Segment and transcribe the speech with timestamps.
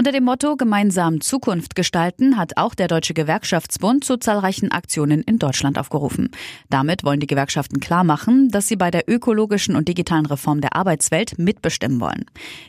[0.00, 5.38] Unter dem Motto Gemeinsam Zukunft gestalten hat auch der Deutsche Gewerkschaftsbund zu zahlreichen Aktionen in
[5.38, 6.30] Deutschland aufgerufen.
[6.70, 11.38] Damit wollen die Gewerkschaften klarmachen, dass sie bei der ökologischen und digitalen Reform der Arbeitswelt
[11.38, 12.24] mitbestimmen wollen.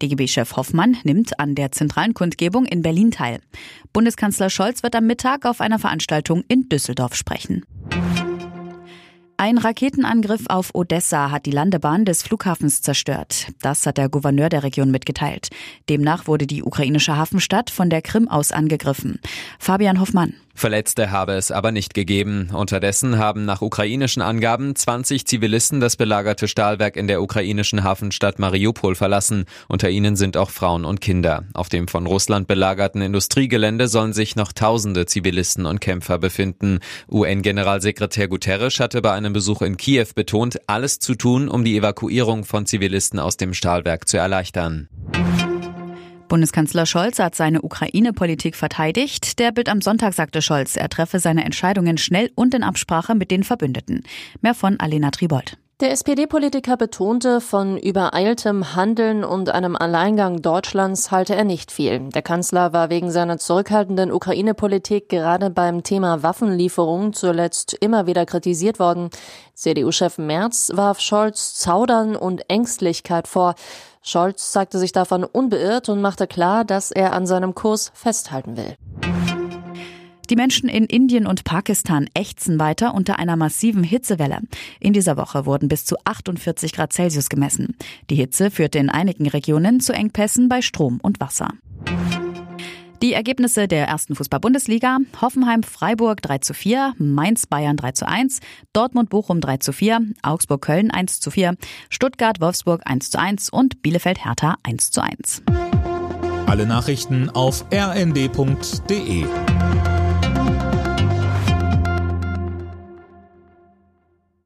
[0.00, 3.40] DGB-Chef Hoffmann nimmt an der zentralen Kundgebung in Berlin teil.
[3.92, 7.64] Bundeskanzler Scholz wird am Mittag auf einer Veranstaltung in Düsseldorf sprechen.
[9.38, 13.48] Ein Raketenangriff auf Odessa hat die Landebahn des Flughafens zerstört.
[13.60, 15.50] Das hat der Gouverneur der Region mitgeteilt.
[15.90, 19.20] Demnach wurde die ukrainische Hafenstadt von der Krim aus angegriffen.
[19.58, 20.32] Fabian Hoffmann.
[20.56, 22.48] Verletzte habe es aber nicht gegeben.
[22.50, 28.94] Unterdessen haben nach ukrainischen Angaben 20 Zivilisten das belagerte Stahlwerk in der ukrainischen Hafenstadt Mariupol
[28.94, 29.44] verlassen.
[29.68, 31.44] Unter ihnen sind auch Frauen und Kinder.
[31.52, 36.78] Auf dem von Russland belagerten Industriegelände sollen sich noch tausende Zivilisten und Kämpfer befinden.
[37.10, 42.46] UN-Generalsekretär Guterres hatte bei einem Besuch in Kiew betont, alles zu tun, um die Evakuierung
[42.46, 44.88] von Zivilisten aus dem Stahlwerk zu erleichtern.
[46.28, 49.38] Bundeskanzler Scholz hat seine Ukraine-Politik verteidigt.
[49.38, 53.30] Der Bild am Sonntag sagte Scholz, er treffe seine Entscheidungen schnell und in Absprache mit
[53.30, 54.02] den Verbündeten.
[54.40, 55.58] Mehr von Alena Tribold.
[55.80, 61.98] Der SPD-Politiker betonte, von übereiltem Handeln und einem Alleingang Deutschlands halte er nicht viel.
[61.98, 68.78] Der Kanzler war wegen seiner zurückhaltenden Ukraine-Politik gerade beim Thema Waffenlieferungen zuletzt immer wieder kritisiert
[68.78, 69.10] worden.
[69.52, 73.54] CDU-Chef Merz warf Scholz Zaudern und Ängstlichkeit vor.
[74.00, 78.76] Scholz zeigte sich davon unbeirrt und machte klar, dass er an seinem Kurs festhalten will.
[80.28, 84.40] Die Menschen in Indien und Pakistan ächzen weiter unter einer massiven Hitzewelle.
[84.80, 87.76] In dieser Woche wurden bis zu 48 Grad Celsius gemessen.
[88.10, 91.50] Die Hitze führte in einigen Regionen zu Engpässen bei Strom und Wasser.
[93.02, 94.98] Die Ergebnisse der ersten Fußball-Bundesliga.
[95.20, 98.40] Hoffenheim Freiburg 3 zu 4, Mainz Bayern 3 zu 1,
[98.72, 101.56] Dortmund Bochum 3 zu 4, Augsburg Köln 1 zu 4,
[101.90, 105.42] Stuttgart Wolfsburg 1 zu 1 und Bielefeld Hertha 1 zu 1.
[106.46, 109.26] Alle Nachrichten auf rnd.de